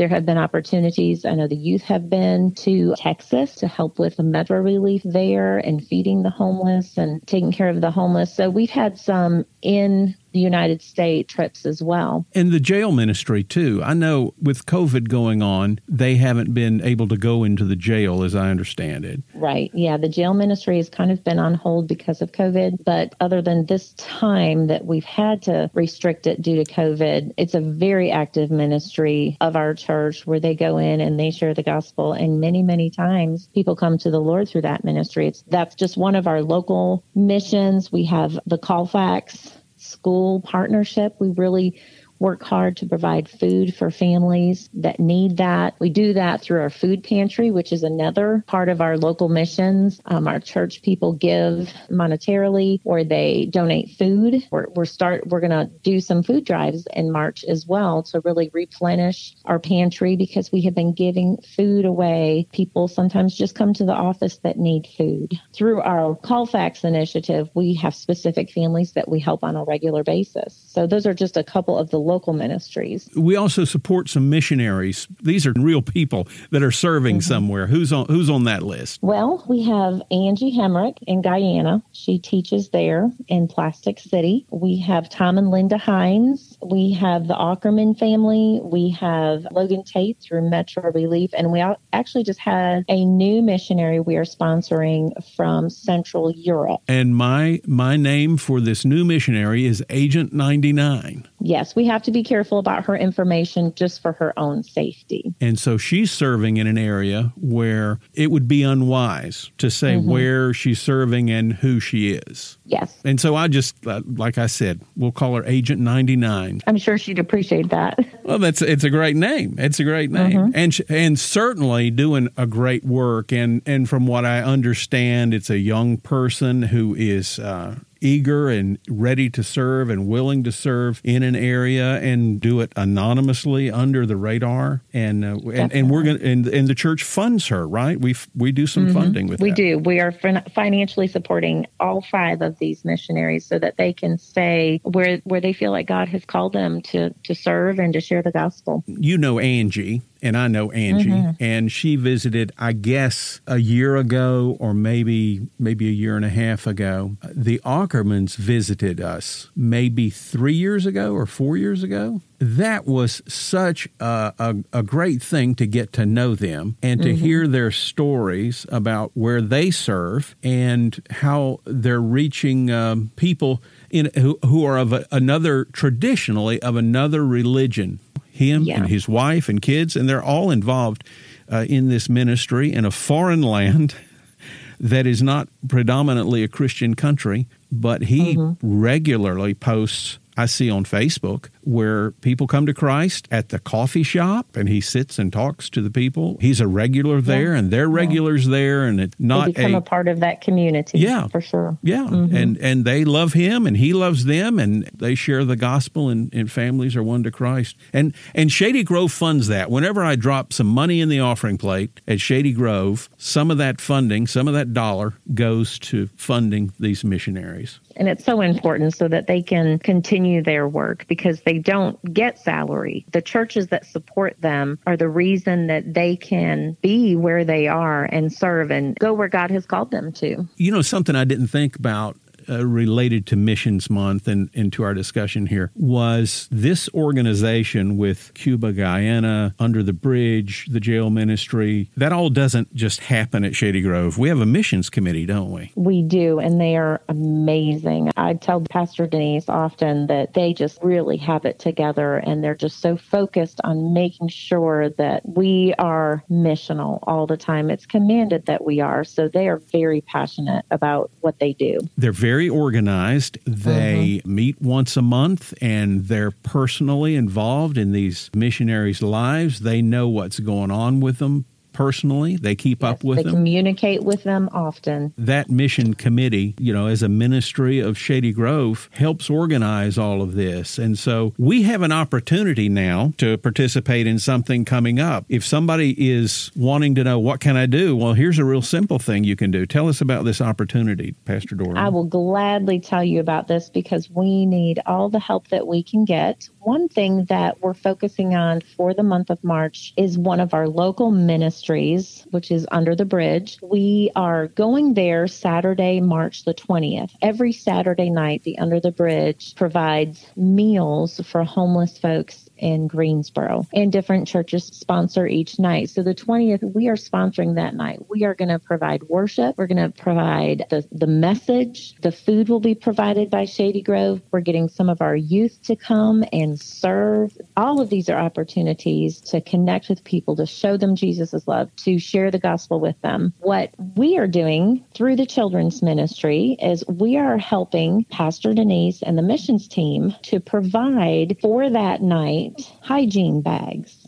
there 0.00 0.08
have 0.08 0.24
been 0.24 0.38
opportunities. 0.38 1.26
I 1.26 1.34
know 1.34 1.46
the 1.46 1.54
youth 1.54 1.82
have 1.82 2.08
been 2.08 2.54
to 2.54 2.94
Texas 2.96 3.56
to 3.56 3.68
help 3.68 3.98
with 3.98 4.16
the 4.16 4.22
metro 4.22 4.58
relief 4.58 5.02
there 5.04 5.58
and 5.58 5.86
feeding 5.86 6.22
the 6.22 6.30
homeless 6.30 6.96
and 6.96 7.20
taking 7.26 7.52
care 7.52 7.68
of 7.68 7.82
the 7.82 7.90
homeless. 7.90 8.34
So 8.34 8.48
we've 8.48 8.70
had 8.70 8.96
some 8.96 9.44
in 9.60 10.16
United 10.38 10.82
States 10.82 11.32
trips 11.32 11.66
as 11.66 11.82
well. 11.82 12.24
And 12.34 12.52
the 12.52 12.60
jail 12.60 12.92
ministry, 12.92 13.42
too. 13.42 13.80
I 13.82 13.94
know 13.94 14.34
with 14.40 14.66
COVID 14.66 15.08
going 15.08 15.42
on, 15.42 15.80
they 15.88 16.16
haven't 16.16 16.54
been 16.54 16.80
able 16.82 17.08
to 17.08 17.16
go 17.16 17.42
into 17.42 17.64
the 17.64 17.76
jail, 17.76 18.22
as 18.22 18.34
I 18.34 18.50
understand 18.50 19.04
it. 19.04 19.22
Right. 19.34 19.70
Yeah. 19.74 19.96
The 19.96 20.08
jail 20.08 20.34
ministry 20.34 20.76
has 20.76 20.88
kind 20.88 21.10
of 21.10 21.24
been 21.24 21.38
on 21.38 21.54
hold 21.54 21.88
because 21.88 22.22
of 22.22 22.32
COVID. 22.32 22.84
But 22.84 23.14
other 23.20 23.42
than 23.42 23.66
this 23.66 23.92
time 23.94 24.68
that 24.68 24.84
we've 24.84 25.04
had 25.04 25.42
to 25.42 25.70
restrict 25.74 26.26
it 26.26 26.42
due 26.42 26.62
to 26.62 26.70
COVID, 26.70 27.32
it's 27.36 27.54
a 27.54 27.60
very 27.60 28.10
active 28.10 28.50
ministry 28.50 29.36
of 29.40 29.56
our 29.56 29.74
church 29.74 30.26
where 30.26 30.40
they 30.40 30.54
go 30.54 30.78
in 30.78 31.00
and 31.00 31.18
they 31.18 31.30
share 31.30 31.54
the 31.54 31.62
gospel. 31.62 32.12
And 32.12 32.40
many, 32.40 32.62
many 32.62 32.90
times 32.90 33.48
people 33.54 33.74
come 33.76 33.98
to 33.98 34.10
the 34.10 34.20
Lord 34.20 34.48
through 34.48 34.62
that 34.62 34.84
ministry. 34.84 35.28
It's, 35.28 35.42
that's 35.48 35.74
just 35.74 35.96
one 35.96 36.14
of 36.14 36.26
our 36.26 36.42
local 36.42 37.04
missions. 37.14 37.90
We 37.90 38.04
have 38.06 38.38
the 38.46 38.58
Colfax 38.58 39.56
school 39.80 40.40
partnership. 40.40 41.16
We 41.18 41.30
really 41.30 41.80
work 42.20 42.42
hard 42.42 42.76
to 42.76 42.86
provide 42.86 43.28
food 43.28 43.74
for 43.74 43.90
families 43.90 44.68
that 44.74 45.00
need 45.00 45.38
that. 45.38 45.74
We 45.80 45.90
do 45.90 46.12
that 46.12 46.42
through 46.42 46.60
our 46.60 46.70
food 46.70 47.02
pantry, 47.02 47.50
which 47.50 47.72
is 47.72 47.82
another 47.82 48.44
part 48.46 48.68
of 48.68 48.80
our 48.80 48.96
local 48.96 49.28
missions. 49.28 50.00
Um, 50.04 50.28
our 50.28 50.38
church 50.38 50.82
people 50.82 51.14
give 51.14 51.72
monetarily 51.90 52.80
or 52.84 53.02
they 53.02 53.46
donate 53.46 53.96
food. 53.98 54.46
We're, 54.50 54.66
we're 54.74 54.84
start 54.84 55.26
we're 55.26 55.40
going 55.40 55.50
to 55.50 55.70
do 55.82 56.00
some 56.00 56.22
food 56.22 56.44
drives 56.44 56.86
in 56.94 57.10
March 57.10 57.42
as 57.44 57.66
well 57.66 58.02
to 58.04 58.20
really 58.24 58.50
replenish 58.52 59.34
our 59.46 59.58
pantry 59.58 60.16
because 60.16 60.52
we 60.52 60.62
have 60.62 60.74
been 60.74 60.92
giving 60.92 61.38
food 61.56 61.86
away. 61.86 62.46
People 62.52 62.86
sometimes 62.86 63.34
just 63.34 63.54
come 63.54 63.72
to 63.74 63.84
the 63.84 63.92
office 63.92 64.38
that 64.42 64.58
need 64.58 64.86
food. 64.96 65.32
Through 65.54 65.80
our 65.80 66.14
Colfax 66.16 66.84
initiative, 66.84 67.48
we 67.54 67.74
have 67.74 67.94
specific 67.94 68.50
families 68.50 68.92
that 68.92 69.08
we 69.08 69.20
help 69.20 69.42
on 69.42 69.56
a 69.56 69.64
regular 69.64 70.04
basis. 70.04 70.62
So 70.68 70.86
those 70.86 71.06
are 71.06 71.14
just 71.14 71.38
a 71.38 71.44
couple 71.44 71.78
of 71.78 71.90
the 71.90 72.09
local 72.10 72.32
ministries. 72.32 73.08
We 73.16 73.36
also 73.36 73.64
support 73.64 74.08
some 74.08 74.28
missionaries. 74.28 75.06
These 75.22 75.46
are 75.46 75.52
real 75.52 75.82
people 75.82 76.26
that 76.50 76.62
are 76.62 76.72
serving 76.72 77.16
mm-hmm. 77.16 77.28
somewhere. 77.28 77.66
Who's 77.66 77.92
on 77.92 78.06
who's 78.06 78.28
on 78.28 78.44
that 78.44 78.62
list? 78.62 78.98
Well, 79.02 79.44
we 79.48 79.62
have 79.64 80.02
Angie 80.10 80.56
Hemrick 80.56 80.98
in 81.06 81.22
Guyana. 81.22 81.82
She 81.92 82.18
teaches 82.18 82.70
there 82.70 83.10
in 83.28 83.48
Plastic 83.48 83.98
City. 83.98 84.46
We 84.50 84.78
have 84.80 85.08
Tom 85.08 85.38
and 85.38 85.50
Linda 85.50 85.78
Hines. 85.78 86.49
We 86.62 86.92
have 86.92 87.26
the 87.26 87.40
Ackerman 87.40 87.94
family. 87.94 88.60
We 88.62 88.90
have 88.90 89.46
Logan 89.50 89.82
Tate 89.84 90.18
through 90.20 90.48
Metro 90.48 90.90
Relief, 90.92 91.30
and 91.36 91.52
we 91.52 91.62
actually 91.92 92.24
just 92.24 92.40
had 92.40 92.84
a 92.88 93.04
new 93.04 93.42
missionary 93.42 94.00
we 94.00 94.16
are 94.16 94.24
sponsoring 94.24 95.12
from 95.36 95.70
Central 95.70 96.32
Europe. 96.32 96.80
And 96.88 97.16
my 97.16 97.60
my 97.66 97.96
name 97.96 98.36
for 98.36 98.60
this 98.60 98.84
new 98.84 99.04
missionary 99.04 99.66
is 99.66 99.84
Agent 99.90 100.32
99 100.32 101.28
yes, 101.40 101.74
we 101.74 101.86
have 101.86 102.02
to 102.02 102.10
be 102.10 102.22
careful 102.22 102.58
about 102.58 102.84
her 102.84 102.96
information 102.96 103.72
just 103.74 104.00
for 104.02 104.12
her 104.12 104.38
own 104.38 104.62
safety. 104.62 105.34
And 105.40 105.58
so 105.58 105.76
she's 105.76 106.10
serving 106.10 106.58
in 106.58 106.66
an 106.66 106.78
area 106.78 107.32
where 107.36 107.98
it 108.14 108.30
would 108.30 108.46
be 108.46 108.62
unwise 108.62 109.50
to 109.58 109.70
say 109.70 109.94
mm-hmm. 109.94 110.10
where 110.10 110.54
she's 110.54 110.80
serving 110.80 111.30
and 111.30 111.54
who 111.54 111.80
she 111.80 112.12
is. 112.12 112.58
Yes. 112.66 112.94
And 113.04 113.20
so 113.20 113.34
I 113.34 113.48
just, 113.48 113.86
uh, 113.86 114.02
like 114.06 114.38
I 114.38 114.46
said, 114.46 114.80
we'll 114.96 115.12
call 115.12 115.34
her 115.36 115.44
Agent 115.44 115.80
99. 115.80 116.49
I'm 116.66 116.76
sure 116.76 116.98
she'd 116.98 117.18
appreciate 117.18 117.70
that. 117.70 117.98
Well, 118.22 118.38
that's 118.38 118.62
it's 118.62 118.84
a 118.84 118.90
great 118.90 119.16
name. 119.16 119.56
It's 119.58 119.80
a 119.80 119.84
great 119.84 120.10
name. 120.10 120.32
Mm-hmm. 120.32 120.50
And 120.54 120.80
and 120.88 121.18
certainly 121.18 121.90
doing 121.90 122.28
a 122.36 122.46
great 122.46 122.84
work 122.84 123.32
and 123.32 123.62
and 123.66 123.88
from 123.88 124.06
what 124.06 124.24
I 124.24 124.42
understand, 124.42 125.34
it's 125.34 125.50
a 125.50 125.58
young 125.58 125.96
person 125.96 126.62
who 126.62 126.94
is 126.94 127.38
uh, 127.38 127.76
eager 128.00 128.48
and 128.48 128.78
ready 128.88 129.30
to 129.30 129.42
serve 129.42 129.90
and 129.90 130.06
willing 130.06 130.44
to 130.44 130.52
serve 130.52 131.00
in 131.04 131.22
an 131.22 131.36
area 131.36 132.00
and 132.00 132.40
do 132.40 132.60
it 132.60 132.72
anonymously 132.76 133.70
under 133.70 134.06
the 134.06 134.16
radar. 134.16 134.82
And 134.92 135.24
uh, 135.24 135.38
and, 135.50 135.72
and, 135.72 135.90
we're 135.90 136.02
going 136.02 136.22
and 136.22 136.46
and 136.46 136.68
the 136.68 136.74
church 136.74 137.02
funds 137.02 137.48
her, 137.48 137.66
right? 137.66 138.00
We 138.00 138.14
we 138.34 138.52
do 138.52 138.66
some 138.66 138.86
mm-hmm. 138.86 138.94
funding 138.94 139.26
with 139.28 139.40
we 139.40 139.50
that. 139.50 139.56
do. 139.56 139.78
We 139.78 140.00
are 140.00 140.12
financially 140.54 141.08
supporting 141.08 141.66
all 141.78 142.02
five 142.02 142.42
of 142.42 142.58
these 142.58 142.84
missionaries 142.84 143.46
so 143.46 143.58
that 143.58 143.76
they 143.76 143.92
can 143.92 144.18
stay 144.18 144.80
where 144.82 145.18
where 145.24 145.40
they 145.40 145.52
feel 145.52 145.70
like 145.70 145.86
God 145.86 146.08
has 146.08 146.24
called 146.24 146.52
them 146.52 146.82
to 146.82 147.10
to 147.24 147.34
serve 147.34 147.78
and 147.78 147.92
to 147.92 148.00
share 148.00 148.22
the 148.22 148.32
gospel. 148.32 148.84
You 148.86 149.18
know 149.18 149.38
Angie 149.38 150.02
and 150.22 150.36
I 150.36 150.48
know 150.48 150.70
Angie, 150.70 151.10
mm-hmm. 151.10 151.42
and 151.42 151.72
she 151.72 151.96
visited, 151.96 152.52
I 152.58 152.72
guess, 152.72 153.40
a 153.46 153.58
year 153.58 153.96
ago 153.96 154.56
or 154.60 154.74
maybe 154.74 155.48
maybe 155.58 155.88
a 155.88 155.92
year 155.92 156.16
and 156.16 156.24
a 156.24 156.30
half 156.30 156.66
ago. 156.66 157.16
The 157.22 157.60
Ackermans 157.64 158.36
visited 158.36 159.00
us 159.00 159.50
maybe 159.56 160.10
three 160.10 160.54
years 160.54 160.86
ago 160.86 161.14
or 161.14 161.26
four 161.26 161.56
years 161.56 161.82
ago. 161.82 162.20
That 162.38 162.86
was 162.86 163.20
such 163.28 163.86
a, 163.98 164.32
a, 164.38 164.56
a 164.72 164.82
great 164.82 165.22
thing 165.22 165.54
to 165.56 165.66
get 165.66 165.92
to 165.94 166.06
know 166.06 166.34
them 166.34 166.76
and 166.82 167.02
to 167.02 167.10
mm-hmm. 167.10 167.24
hear 167.24 167.46
their 167.46 167.70
stories 167.70 168.64
about 168.70 169.10
where 169.14 169.42
they 169.42 169.70
serve 169.70 170.34
and 170.42 171.02
how 171.10 171.60
they're 171.64 172.00
reaching 172.00 172.70
um, 172.70 173.10
people 173.16 173.62
in, 173.90 174.10
who, 174.16 174.38
who 174.44 174.64
are 174.64 174.78
of 174.78 174.94
a, 174.94 175.06
another 175.12 175.66
traditionally 175.66 176.62
of 176.62 176.76
another 176.76 177.26
religion 177.26 178.00
him 178.40 178.62
yeah. 178.62 178.76
and 178.76 178.88
his 178.88 179.06
wife 179.06 179.48
and 179.48 179.60
kids, 179.60 179.94
and 179.96 180.08
they're 180.08 180.22
all 180.22 180.50
involved 180.50 181.04
uh, 181.52 181.66
in 181.68 181.88
this 181.88 182.08
ministry 182.08 182.72
in 182.72 182.84
a 182.84 182.90
foreign 182.90 183.42
land 183.42 183.94
that 184.80 185.06
is 185.06 185.22
not 185.22 185.48
predominantly 185.68 186.42
a 186.42 186.48
Christian 186.48 186.94
country, 186.94 187.46
but 187.70 188.02
he 188.02 188.34
mm-hmm. 188.34 188.80
regularly 188.80 189.54
posts 189.54 190.18
I 190.36 190.46
see 190.46 190.70
on 190.70 190.84
Facebook 190.84 191.50
where 191.62 192.12
people 192.12 192.46
come 192.46 192.66
to 192.66 192.74
Christ 192.74 193.28
at 193.30 193.50
the 193.50 193.58
coffee 193.58 194.02
shop 194.02 194.56
and 194.56 194.68
he 194.68 194.80
sits 194.80 195.18
and 195.18 195.32
talks 195.32 195.70
to 195.70 195.82
the 195.82 195.90
people. 195.90 196.36
He's 196.40 196.60
a 196.60 196.66
regular 196.66 197.20
there 197.20 197.52
yeah. 197.52 197.58
and 197.58 197.70
they're 197.70 197.88
regulars 197.88 198.46
yeah. 198.46 198.50
there 198.50 198.84
and 198.84 199.00
it's 199.00 199.16
not 199.18 199.46
they 199.46 199.52
become 199.52 199.74
a, 199.74 199.78
a, 199.78 199.82
part 199.82 200.08
of 200.08 200.20
that 200.20 200.40
community. 200.40 200.98
Yeah. 200.98 201.28
For 201.28 201.40
sure. 201.40 201.78
Yeah. 201.82 202.06
Mm-hmm. 202.06 202.36
And 202.36 202.58
and 202.58 202.84
they 202.84 203.04
love 203.04 203.32
him 203.32 203.66
and 203.66 203.76
he 203.76 203.92
loves 203.92 204.24
them 204.24 204.58
and 204.58 204.84
they 204.94 205.14
share 205.14 205.44
the 205.44 205.56
gospel 205.56 206.08
and, 206.08 206.32
and 206.34 206.50
families 206.50 206.96
are 206.96 207.02
won 207.02 207.22
to 207.24 207.30
Christ. 207.30 207.76
And 207.92 208.14
and 208.34 208.50
Shady 208.50 208.82
Grove 208.82 209.12
funds 209.12 209.48
that. 209.48 209.70
Whenever 209.70 210.02
I 210.02 210.16
drop 210.16 210.52
some 210.52 210.66
money 210.66 211.00
in 211.00 211.08
the 211.08 211.20
offering 211.20 211.58
plate 211.58 212.00
at 212.08 212.20
Shady 212.20 212.52
Grove, 212.52 213.08
some 213.16 213.50
of 213.50 213.58
that 213.58 213.80
funding, 213.80 214.26
some 214.26 214.48
of 214.48 214.54
that 214.54 214.72
dollar 214.72 215.14
goes 215.34 215.78
to 215.80 216.08
funding 216.16 216.72
these 216.78 217.04
missionaries. 217.04 217.80
And 217.96 218.08
it's 218.08 218.24
so 218.24 218.40
important 218.40 218.94
so 218.94 219.08
that 219.08 219.26
they 219.26 219.42
can 219.42 219.78
continue 219.78 220.42
their 220.42 220.66
work 220.66 221.04
because 221.08 221.42
they 221.42 221.58
don't 221.62 221.98
get 222.12 222.38
salary. 222.38 223.06
The 223.12 223.22
churches 223.22 223.68
that 223.68 223.86
support 223.86 224.40
them 224.40 224.78
are 224.86 224.96
the 224.96 225.08
reason 225.08 225.66
that 225.68 225.94
they 225.94 226.16
can 226.16 226.76
be 226.82 227.16
where 227.16 227.44
they 227.44 227.68
are 227.68 228.04
and 228.04 228.32
serve 228.32 228.70
and 228.70 228.98
go 228.98 229.12
where 229.12 229.28
God 229.28 229.50
has 229.50 229.66
called 229.66 229.90
them 229.90 230.12
to. 230.12 230.46
You 230.56 230.72
know, 230.72 230.82
something 230.82 231.16
I 231.16 231.24
didn't 231.24 231.48
think 231.48 231.76
about 231.76 232.16
uh, 232.50 232.66
related 232.66 233.26
to 233.28 233.36
Missions 233.36 233.88
Month 233.88 234.26
and 234.26 234.50
into 234.52 234.82
our 234.82 234.94
discussion 234.94 235.46
here 235.46 235.70
was 235.74 236.48
this 236.50 236.88
organization 236.94 237.96
with 237.96 238.32
Cuba, 238.34 238.72
Guyana, 238.72 239.54
Under 239.58 239.82
the 239.82 239.92
Bridge, 239.92 240.66
the 240.70 240.80
jail 240.80 241.10
ministry. 241.10 241.90
That 241.96 242.12
all 242.12 242.30
doesn't 242.30 242.74
just 242.74 243.00
happen 243.00 243.44
at 243.44 243.54
Shady 243.54 243.82
Grove. 243.82 244.18
We 244.18 244.28
have 244.28 244.40
a 244.40 244.46
missions 244.46 244.90
committee, 244.90 245.26
don't 245.26 245.50
we? 245.50 245.72
We 245.76 246.02
do, 246.02 246.38
and 246.38 246.60
they 246.60 246.76
are 246.76 247.00
amazing. 247.08 248.10
I 248.16 248.34
tell 248.34 248.60
Pastor 248.62 249.06
Denise 249.06 249.48
often 249.48 250.06
that 250.08 250.34
they 250.34 250.52
just 250.52 250.82
really 250.82 251.16
have 251.18 251.44
it 251.44 251.58
together 251.58 252.16
and 252.16 252.42
they're 252.42 252.54
just 252.54 252.80
so 252.80 252.96
focused 252.96 253.60
on 253.64 253.92
making 253.92 254.28
sure 254.28 254.90
that 254.90 255.22
we 255.28 255.74
are 255.78 256.24
missional 256.30 256.98
all 257.04 257.26
the 257.26 257.36
time. 257.36 257.70
It's 257.70 257.86
commanded 257.86 258.46
that 258.46 258.64
we 258.64 258.80
are. 258.80 259.04
So 259.04 259.28
they 259.28 259.48
are 259.48 259.58
very 259.72 260.00
passionate 260.00 260.64
about 260.70 261.10
what 261.20 261.38
they 261.38 261.52
do. 261.52 261.78
They're 261.96 262.12
very 262.12 262.39
organized. 262.48 263.38
They 263.44 264.20
mm-hmm. 264.20 264.34
meet 264.34 264.62
once 264.62 264.96
a 264.96 265.02
month 265.02 265.52
and 265.60 266.06
they're 266.06 266.30
personally 266.30 267.16
involved 267.16 267.76
in 267.76 267.92
these 267.92 268.30
missionaries' 268.34 269.02
lives. 269.02 269.60
They 269.60 269.82
know 269.82 270.08
what's 270.08 270.40
going 270.40 270.70
on 270.70 271.00
with 271.00 271.18
them 271.18 271.44
personally. 271.72 272.36
They 272.36 272.54
keep 272.54 272.82
yes, 272.82 272.90
up 272.90 273.04
with 273.04 273.18
they 273.18 273.22
them. 273.24 273.32
They 273.32 273.36
communicate 273.38 274.02
with 274.02 274.22
them 274.24 274.48
often. 274.52 275.12
That 275.16 275.50
mission 275.50 275.94
committee, 275.94 276.54
you 276.58 276.72
know, 276.72 276.86
as 276.86 277.02
a 277.02 277.08
ministry 277.08 277.80
of 277.80 277.98
Shady 277.98 278.32
Grove, 278.32 278.88
helps 278.92 279.30
organize 279.30 279.98
all 279.98 280.22
of 280.22 280.34
this. 280.34 280.78
And 280.78 280.98
so 280.98 281.34
we 281.38 281.62
have 281.62 281.82
an 281.82 281.92
opportunity 281.92 282.68
now 282.68 283.12
to 283.18 283.36
participate 283.38 284.06
in 284.06 284.18
something 284.18 284.64
coming 284.64 285.00
up. 285.00 285.24
If 285.28 285.44
somebody 285.44 285.94
is 286.10 286.50
wanting 286.54 286.94
to 286.96 287.04
know 287.04 287.18
what 287.18 287.40
can 287.40 287.56
I 287.56 287.66
do, 287.66 287.96
well, 287.96 288.14
here's 288.14 288.38
a 288.38 288.44
real 288.44 288.62
simple 288.62 288.98
thing 288.98 289.24
you 289.24 289.36
can 289.36 289.50
do. 289.50 289.66
Tell 289.66 289.88
us 289.88 290.00
about 290.00 290.24
this 290.24 290.40
opportunity, 290.40 291.12
Pastor 291.24 291.54
Doreen. 291.54 291.76
I 291.76 291.88
will 291.88 292.04
gladly 292.04 292.80
tell 292.80 293.04
you 293.04 293.20
about 293.20 293.48
this 293.48 293.68
because 293.70 294.10
we 294.10 294.46
need 294.46 294.80
all 294.86 295.08
the 295.08 295.18
help 295.18 295.48
that 295.48 295.66
we 295.66 295.82
can 295.82 296.04
get. 296.04 296.48
One 296.62 296.88
thing 296.88 297.24
that 297.30 297.62
we're 297.62 297.72
focusing 297.72 298.34
on 298.34 298.60
for 298.60 298.92
the 298.92 299.02
month 299.02 299.30
of 299.30 299.42
March 299.42 299.94
is 299.96 300.18
one 300.18 300.40
of 300.40 300.52
our 300.52 300.68
local 300.68 301.10
ministries 301.10 302.26
which 302.32 302.50
is 302.50 302.66
under 302.70 302.94
the 302.94 303.06
bridge. 303.06 303.56
We 303.62 304.10
are 304.14 304.48
going 304.48 304.92
there 304.92 305.26
Saturday, 305.26 306.00
March 306.00 306.44
the 306.44 306.52
20th. 306.52 307.12
Every 307.22 307.52
Saturday 307.52 308.10
night, 308.10 308.42
the 308.42 308.58
Under 308.58 308.78
the 308.78 308.92
Bridge 308.92 309.54
provides 309.56 310.26
meals 310.36 311.18
for 311.24 311.44
homeless 311.44 311.96
folks 311.96 312.49
in 312.60 312.86
Greensboro. 312.86 313.66
And 313.72 313.90
different 313.90 314.28
churches 314.28 314.66
sponsor 314.66 315.26
each 315.26 315.58
night. 315.58 315.90
So 315.90 316.02
the 316.02 316.14
20th, 316.14 316.74
we 316.74 316.88
are 316.88 316.96
sponsoring 316.96 317.56
that 317.56 317.74
night. 317.74 318.08
We 318.08 318.24
are 318.24 318.34
going 318.34 318.48
to 318.48 318.58
provide 318.58 319.02
worship. 319.04 319.56
We're 319.58 319.66
going 319.66 319.92
to 319.92 320.02
provide 320.02 320.66
the, 320.70 320.86
the 320.92 321.06
message. 321.06 321.94
The 322.02 322.12
food 322.12 322.48
will 322.48 322.60
be 322.60 322.74
provided 322.74 323.30
by 323.30 323.44
Shady 323.44 323.82
Grove. 323.82 324.20
We're 324.30 324.40
getting 324.40 324.68
some 324.68 324.88
of 324.88 325.00
our 325.00 325.16
youth 325.16 325.60
to 325.64 325.76
come 325.76 326.24
and 326.32 326.60
serve. 326.60 327.36
All 327.56 327.80
of 327.80 327.90
these 327.90 328.08
are 328.08 328.18
opportunities 328.18 329.20
to 329.22 329.40
connect 329.40 329.88
with 329.88 330.04
people, 330.04 330.36
to 330.36 330.46
show 330.46 330.76
them 330.76 330.96
Jesus' 330.96 331.46
love, 331.46 331.74
to 331.76 331.98
share 331.98 332.30
the 332.30 332.38
gospel 332.38 332.80
with 332.80 333.00
them. 333.02 333.32
What 333.38 333.70
we 333.96 334.18
are 334.18 334.26
doing 334.26 334.84
through 334.94 335.16
the 335.16 335.26
children's 335.26 335.82
ministry 335.82 336.56
is 336.60 336.84
we 336.86 337.16
are 337.16 337.38
helping 337.38 338.04
Pastor 338.10 338.54
Denise 338.54 339.02
and 339.02 339.16
the 339.16 339.22
missions 339.22 339.68
team 339.68 340.14
to 340.22 340.40
provide 340.40 341.36
for 341.40 341.70
that 341.70 342.02
night 342.02 342.49
hygiene 342.82 343.42
bags 343.42 344.06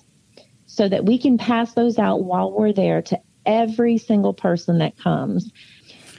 so 0.66 0.88
that 0.88 1.04
we 1.04 1.18
can 1.18 1.36
pass 1.36 1.74
those 1.74 1.98
out 1.98 2.24
while 2.24 2.50
we're 2.50 2.72
there 2.72 3.02
to 3.02 3.20
every 3.44 3.98
single 3.98 4.32
person 4.32 4.78
that 4.78 4.96
comes. 4.96 5.52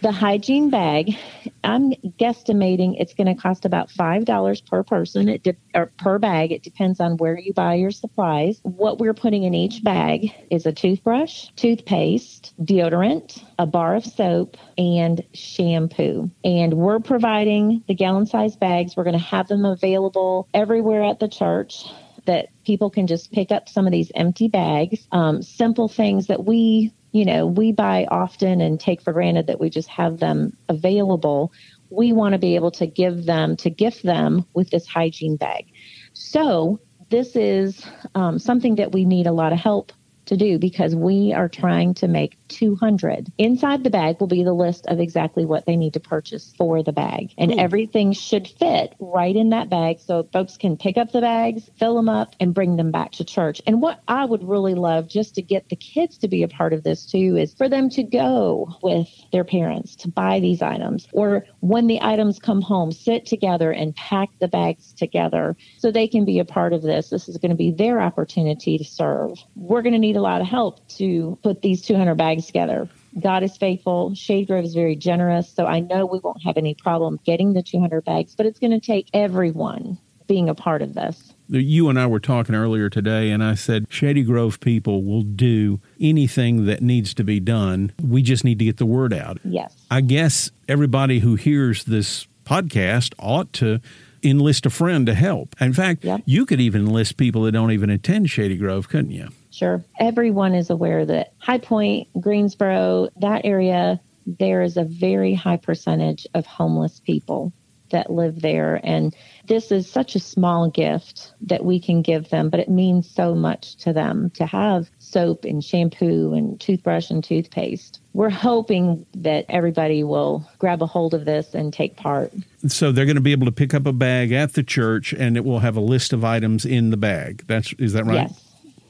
The 0.04 0.12
hygiene 0.12 0.70
bag, 0.70 1.16
I'm 1.64 1.92
guesstimating 2.20 2.96
it's 3.00 3.14
going 3.14 3.34
to 3.34 3.42
cost 3.42 3.64
about 3.64 3.90
five 3.90 4.26
dollars 4.26 4.60
per 4.60 4.84
person, 4.84 5.30
it 5.30 5.44
de- 5.44 5.56
or 5.74 5.94
per 5.98 6.20
bag. 6.20 6.52
It 6.52 6.62
depends 6.62 7.00
on 7.00 7.16
where 7.16 7.40
you 7.40 7.54
buy 7.54 7.76
your 7.76 7.90
supplies. 7.90 8.60
What 8.64 9.00
we're 9.00 9.14
putting 9.14 9.44
in 9.44 9.54
each 9.54 9.82
bag 9.82 10.34
is 10.52 10.66
a 10.66 10.74
toothbrush, 10.74 11.48
toothpaste, 11.56 12.54
deodorant, 12.62 13.42
a 13.58 13.66
bar 13.66 13.96
of 13.96 14.06
soap, 14.06 14.58
and 14.78 15.24
shampoo. 15.34 16.30
And 16.44 16.74
we're 16.74 17.00
providing 17.00 17.82
the 17.88 17.96
gallon 17.96 18.26
size 18.26 18.58
bags. 18.58 18.98
We're 18.98 19.06
going 19.06 19.18
to 19.18 19.24
have 19.24 19.48
them 19.48 19.64
available 19.64 20.50
everywhere 20.54 21.06
at 21.06 21.22
the 21.22 21.30
church 21.30 21.86
that 22.26 22.48
people 22.66 22.90
can 22.90 23.08
just 23.08 23.32
pick 23.32 23.52
up 23.52 23.70
some 23.70 23.86
of 23.86 23.92
these 23.92 24.12
empty 24.16 24.48
bags, 24.48 25.08
um, 25.12 25.42
simple 25.42 25.88
things 25.88 26.28
that 26.28 26.46
we, 26.46 26.94
you 27.12 27.26
know, 27.26 27.46
we 27.46 27.72
buy 27.72 28.06
often 28.10 28.62
and 28.62 28.80
take 28.80 29.02
for 29.02 29.14
granted 29.14 29.48
that 29.48 29.60
we 29.60 29.70
just 29.70 29.90
have 29.90 30.20
them 30.20 30.56
available. 30.70 31.52
We 31.90 32.14
want 32.14 32.34
to 32.34 32.40
be 32.40 32.56
able 32.56 32.72
to 32.72 32.88
give 32.88 33.26
them, 33.26 33.56
to 33.58 33.70
gift 33.70 34.04
them 34.04 34.46
with 34.54 34.70
this 34.70 34.88
hygiene 34.88 35.38
bag. 35.38 35.66
So, 36.14 36.80
this 37.10 37.36
is 37.36 37.86
um, 38.16 38.40
something 38.40 38.76
that 38.76 38.92
we 38.92 39.06
need 39.06 39.28
a 39.28 39.32
lot 39.32 39.54
of 39.54 39.60
help 39.60 39.92
to 40.26 40.38
do 40.38 40.58
because 40.58 40.96
we 40.96 41.34
are 41.34 41.50
trying 41.50 41.94
to 41.96 42.08
make 42.08 42.38
200. 42.54 43.32
Inside 43.38 43.84
the 43.84 43.90
bag 43.90 44.20
will 44.20 44.28
be 44.28 44.44
the 44.44 44.54
list 44.54 44.86
of 44.88 45.00
exactly 45.00 45.46
what 45.46 45.66
they 45.66 45.76
need 45.76 45.94
to 45.94 46.00
purchase 46.00 46.54
for 46.58 46.82
the 46.82 46.94
bag. 46.94 47.34
And 47.38 47.52
Ooh. 47.52 47.58
everything 47.58 48.14
should 48.14 48.48
fit 48.48 48.96
right 49.00 49.36
in 49.36 49.50
that 49.50 49.70
bag 49.70 50.00
so 50.00 50.28
folks 50.32 50.56
can 50.58 50.78
pick 50.78 50.98
up 50.98 51.12
the 51.12 51.22
bags, 51.22 51.70
fill 51.78 51.96
them 51.96 52.08
up, 52.08 52.36
and 52.40 52.54
bring 52.54 52.78
them 52.78 52.92
back 52.92 53.12
to 53.14 53.26
church. 53.26 53.62
And 53.68 53.82
what 53.82 54.02
I 54.08 54.24
would 54.26 54.48
really 54.48 54.76
love 54.76 55.10
just 55.10 55.36
to 55.36 55.42
get 55.42 55.68
the 55.68 55.76
kids 55.76 56.18
to 56.20 56.30
be 56.30 56.44
a 56.44 56.48
part 56.48 56.72
of 56.72 56.84
this 56.84 57.06
too 57.06 57.36
is 57.38 57.54
for 57.54 57.68
them 57.68 57.90
to 57.92 58.04
go 58.04 58.78
with 58.82 59.10
their 59.32 59.44
parents 59.44 59.96
to 59.98 60.08
buy 60.08 60.40
these 60.40 60.62
items 60.62 61.08
or 61.12 61.46
when 61.60 61.88
the 61.88 62.02
items 62.02 62.40
come 62.40 62.62
home, 62.62 62.94
sit 62.94 63.26
together 63.26 63.72
and 63.72 63.94
pack 63.96 64.30
the 64.40 64.48
bags 64.48 64.94
together 64.94 65.58
so 65.78 65.92
they 65.92 66.08
can 66.08 66.24
be 66.24 66.40
a 66.40 66.46
part 66.46 66.72
of 66.72 66.82
this. 66.82 67.10
This 67.10 67.28
is 67.28 67.38
going 67.38 67.52
to 67.52 67.56
be 67.56 67.72
their 67.72 68.00
opportunity 68.00 68.78
to 68.78 68.86
serve. 68.86 69.38
We're 69.56 69.82
going 69.82 69.94
to 69.94 70.00
need 70.00 70.14
need 70.14 70.20
a 70.20 70.22
lot 70.22 70.42
of 70.42 70.48
help 70.48 70.88
to 70.88 71.38
put 71.44 71.62
these 71.62 71.82
200 71.82 72.16
bags 72.16 72.43
together. 72.46 72.88
God 73.20 73.44
is 73.44 73.56
faithful. 73.58 74.16
Shady 74.16 74.46
Grove 74.46 74.66
is 74.66 74.74
very 74.74 74.96
generous. 74.96 75.50
So 75.50 75.66
I 75.66 75.80
know 75.80 76.06
we 76.06 76.20
won't 76.20 76.44
have 76.44 76.58
any 76.58 76.74
problem 76.74 77.20
getting 77.26 77.54
the 77.54 77.62
200 77.62 78.04
bags, 78.04 78.36
but 78.36 78.46
it's 78.46 78.60
going 78.60 78.72
to 78.72 78.80
take 78.80 79.08
everyone 79.14 79.98
being 80.28 80.50
a 80.50 80.56
part 80.56 80.82
of 80.82 80.94
this. 80.94 81.34
You 81.50 81.90
and 81.90 82.00
I 82.00 82.08
were 82.08 82.20
talking 82.20 82.56
earlier 82.56 82.90
today, 82.90 83.30
and 83.30 83.44
I 83.44 83.56
said 83.56 83.86
Shady 83.90 84.24
Grove 84.24 84.60
people 84.60 85.04
will 85.04 85.22
do 85.22 85.80
anything 86.00 86.66
that 86.66 86.82
needs 86.82 87.14
to 87.16 87.24
be 87.24 87.40
done. 87.40 87.92
We 88.02 88.22
just 88.22 88.44
need 88.44 88.60
to 88.60 88.66
get 88.66 88.78
the 88.78 88.86
word 88.86 89.14
out. 89.14 89.40
Yes. 89.44 89.76
I 89.92 90.02
guess 90.02 90.50
everybody 90.68 91.20
who 91.20 91.36
hears 91.36 91.84
this 91.84 92.28
podcast 92.46 93.14
ought 93.20 93.52
to 93.54 93.80
enlist 94.24 94.66
a 94.66 94.70
friend 94.70 95.06
to 95.06 95.14
help. 95.14 95.56
In 95.60 95.74
fact, 95.74 96.04
yep. 96.04 96.22
you 96.26 96.46
could 96.46 96.62
even 96.62 96.88
enlist 96.88 97.18
people 97.18 97.44
that 97.44 97.52
don't 97.52 97.72
even 97.72 97.90
attend 97.90 98.30
Shady 98.30 98.58
Grove, 98.58 98.88
couldn't 98.88 99.12
you? 99.12 99.30
Sure. 99.54 99.84
Everyone 100.00 100.56
is 100.56 100.72
aware 100.72 101.06
that 101.06 101.34
High 101.38 101.60
Point, 101.60 102.08
Greensboro, 102.20 103.10
that 103.18 103.46
area, 103.46 104.02
there 104.26 104.64
is 104.64 104.78
a 104.78 104.84
very 104.84 105.36
high 105.36 105.58
percentage 105.58 106.26
of 106.34 106.48
homeless 106.48 107.00
people 107.00 107.54
that 107.92 108.10
live 108.10 108.42
there. 108.42 108.82
And 108.84 109.16
this 109.46 109.72
is 109.72 109.88
such 109.88 110.16
a 110.16 110.20
small 110.20 110.72
gift 110.72 111.34
that 111.42 111.64
we 111.64 111.80
can 111.80 112.02
give 112.02 112.30
them, 112.30 112.50
but 112.50 112.60
it 112.60 112.68
means 112.68 113.08
so 113.08 113.36
much 113.36 113.76
to 113.78 113.94
them 113.94 114.32
to 114.32 114.48
have 114.48 114.90
soap 114.98 115.46
and 115.46 115.64
shampoo 115.64 116.34
and 116.34 116.60
toothbrush 116.60 117.12
and 117.12 117.24
toothpaste. 117.24 118.00
We're 118.14 118.32
hoping 118.32 119.06
that 119.14 119.46
everybody 119.50 120.04
will 120.04 120.50
grab 120.58 120.82
a 120.82 120.88
hold 120.88 121.14
of 121.14 121.26
this 121.26 121.54
and 121.54 121.72
take 121.72 121.96
part. 121.96 122.34
So 122.68 122.92
they're 122.92 123.06
going 123.06 123.16
to 123.16 123.22
be 123.22 123.34
able 123.34 123.46
to 123.46 123.52
pick 123.52 123.76
up 123.76 123.86
a 123.86 123.94
bag 123.94 124.32
at 124.32 124.54
the 124.54 124.64
church 124.64 125.14
and 125.14 125.38
it 125.38 125.46
will 125.46 125.60
have 125.60 125.78
a 125.78 125.82
list 125.82 126.12
of 126.12 126.26
items 126.26 126.66
in 126.66 126.90
the 126.90 126.98
bag. 126.98 127.44
That's 127.46 127.74
is 127.74 127.94
that 127.94 128.06
right? 128.06 128.28
Yes. 128.30 128.43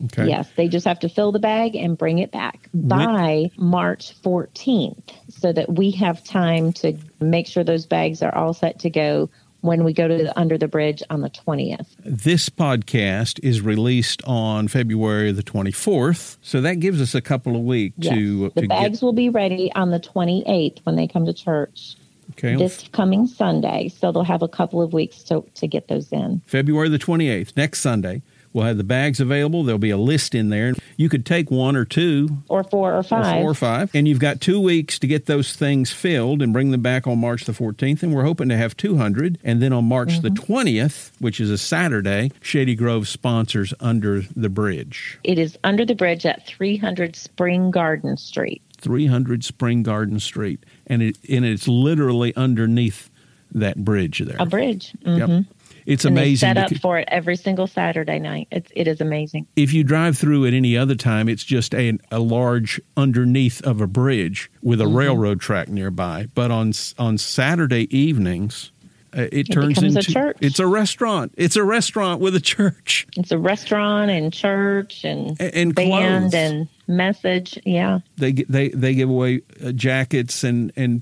Okay. 0.06 0.28
Yes, 0.28 0.50
they 0.56 0.68
just 0.68 0.86
have 0.86 1.00
to 1.00 1.10
fill 1.10 1.32
the 1.32 1.40
bag 1.40 1.76
and 1.76 1.98
bring 1.98 2.20
it 2.20 2.32
back 2.32 2.70
by 2.74 3.50
March 3.58 4.20
14th 4.22 5.14
so 5.30 5.54
that 5.54 5.74
we 5.74 5.92
have 5.92 6.24
time 6.24 6.74
to 6.74 6.98
make 7.22 7.48
sure 7.48 7.64
those 7.64 7.86
bags 7.86 8.22
are 8.22 8.34
all 8.36 8.54
set 8.54 8.80
to 8.80 8.90
go 8.90 9.30
when 9.64 9.86
we 9.86 9.94
go 9.94 10.10
to 10.10 10.18
the, 10.18 10.38
under 10.38 10.58
the 10.58 10.68
bridge 10.68 11.02
on 11.10 11.22
the 11.22 11.30
20th. 11.30 11.88
This 12.00 12.50
podcast 12.50 13.40
is 13.42 13.62
released 13.62 14.22
on 14.26 14.68
February 14.68 15.32
the 15.32 15.42
24th, 15.42 16.38
so 16.42 16.60
that 16.60 16.82
gives 16.82 17.02
us 17.02 17.16
a 17.16 17.22
couple 17.22 17.56
of 17.56 17.62
weeks 17.62 17.96
yes. 17.98 18.14
to 18.14 18.50
The 18.50 18.62
to 18.64 18.68
bags 18.68 19.00
get... 19.00 19.06
will 19.06 19.14
be 19.14 19.30
ready 19.30 19.72
on 19.74 19.90
the 19.90 20.02
28th 20.02 20.80
when 20.84 20.98
they 20.98 21.08
come 21.08 21.26
to 21.26 21.34
church. 21.34 21.96
Okay. 22.32 22.58
This 22.58 22.90
coming 22.92 23.26
Sunday, 23.26 23.88
so 23.88 24.12
they'll 24.12 24.24
have 24.24 24.42
a 24.42 24.50
couple 24.50 24.82
of 24.82 24.92
weeks 24.92 25.24
to, 25.24 25.46
to 25.56 25.68
get 25.68 25.88
those 25.88 26.12
in. 26.12 26.42
February 26.46 26.90
the 26.90 27.00
28th, 27.00 27.56
next 27.56 27.80
Sunday. 27.80 28.22
We'll 28.54 28.66
have 28.66 28.78
the 28.78 28.84
bags 28.84 29.20
available. 29.20 29.64
There'll 29.64 29.80
be 29.80 29.90
a 29.90 29.98
list 29.98 30.36
in 30.36 30.50
there. 30.50 30.74
You 30.96 31.10
could 31.10 31.26
take 31.26 31.50
one 31.50 31.76
or 31.76 31.86
two, 31.86 32.30
or 32.48 32.64
four 32.64 32.94
or 32.94 33.02
five, 33.02 33.38
or 33.38 33.42
four 33.42 33.52
or 33.52 33.56
five, 33.56 33.96
and 33.96 34.08
you've 34.08 34.20
got 34.20 34.40
two 34.40 34.60
weeks 34.60 35.00
to 35.00 35.08
get 35.08 35.26
those 35.26 35.56
things 35.56 35.92
filled 35.92 36.42
and 36.42 36.54
bring 36.54 36.72
them 36.72 36.82
back 36.82 37.08
on 37.08 37.20
March 37.20 37.46
the 37.46 37.52
14th. 37.52 38.04
And 38.04 38.14
we're 38.14 38.24
hoping 38.24 38.50
to 38.50 38.58
have 38.58 38.78
200. 38.78 39.40
And 39.44 39.62
then 39.62 39.74
on 39.74 39.86
March 39.86 40.10
mm-hmm. 40.10 40.22
the 40.22 40.30
20th, 40.30 41.12
which 41.20 41.40
is 41.40 41.50
a 41.50 41.58
Saturday, 41.58 42.32
Shady 42.42 42.76
Grove 42.76 43.08
sponsors 43.08 43.74
Under 43.80 44.22
the 44.36 44.50
Bridge. 44.50 45.20
It 45.24 45.40
is 45.40 45.58
Under 45.64 45.86
the 45.86 45.96
Bridge 45.96 46.26
at 46.26 46.46
300 46.46 47.16
Spring 47.16 47.72
Garden 47.72 48.18
Street. 48.18 48.62
300 48.78 49.44
Spring 49.44 49.82
Garden 49.82 50.20
Street, 50.20 50.64
and 50.86 51.02
it 51.02 51.18
and 51.30 51.46
it's 51.46 51.70
literally 51.70 52.36
underneath 52.36 53.10
that 53.54 53.78
bridge 53.78 54.20
there. 54.20 54.36
A 54.40 54.46
bridge. 54.46 54.94
Mm-hmm. 55.06 55.32
Yep. 55.32 55.46
It's 55.86 56.06
and 56.06 56.18
amazing. 56.18 56.54
They 56.54 56.62
set 56.62 56.72
up 56.72 56.82
for 56.82 56.98
it 56.98 57.08
every 57.12 57.36
single 57.36 57.68
Saturday 57.68 58.20
night. 58.20 58.48
It's 58.52 58.72
it 58.76 58.88
is 58.88 59.02
amazing. 59.02 59.48
If 59.56 59.74
you 59.74 59.84
drive 59.84 60.18
through 60.18 60.46
at 60.46 60.54
any 60.54 60.78
other 60.78 60.96
time, 60.96 61.30
it's 61.30 61.44
just 61.44 61.74
a, 61.74 61.98
a 62.12 62.20
large 62.20 62.82
underneath 62.96 63.62
of 63.64 63.82
a 63.82 63.88
bridge 63.88 64.52
with 64.62 64.82
a 64.82 64.86
mm-hmm. 64.86 64.96
railroad 64.96 65.42
track 65.42 65.70
nearby. 65.70 66.28
But 66.34 66.52
on 66.52 66.74
on 66.98 67.18
Saturday 67.18 67.96
evenings, 67.96 68.72
uh, 69.16 69.22
it, 69.24 69.34
it, 69.34 69.44
turns 69.52 69.82
into 69.82 70.00
a 70.00 70.02
church. 70.02 70.38
It's 70.42 70.60
a 70.60 70.68
restaurant. 70.68 71.34
It's 71.38 71.56
a 71.56 71.64
restaurant 71.64 72.20
with 72.20 72.36
a 72.36 72.42
church. 72.42 73.08
It's 73.16 73.32
a 73.32 73.38
restaurant 73.38 74.10
and 74.10 74.34
church 74.34 75.04
and 75.04 75.40
and, 75.40 75.54
and 75.54 75.76
band 75.76 76.32
clothes. 76.32 76.34
and 76.34 76.70
message. 76.88 77.60
Yeah, 77.66 78.00
they 78.18 78.32
they 78.32 78.70
they 78.70 78.96
give 78.96 79.10
away 79.10 79.42
uh, 79.64 79.72
jackets 79.72 80.44
and 80.44 80.72
and 80.76 81.02